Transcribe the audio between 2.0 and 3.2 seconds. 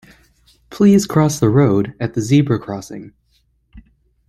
the zebra crossing